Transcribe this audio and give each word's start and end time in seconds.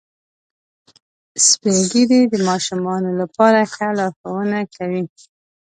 سپین 1.47 1.77
ږیری 1.89 2.21
د 2.31 2.33
ماشومانو 2.49 3.09
لپاره 3.21 3.59
ښه 3.73 3.87
لارښوونه 3.97 4.59
کوي 4.75 5.03